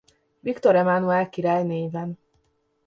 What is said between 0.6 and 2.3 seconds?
Emánuel király néven.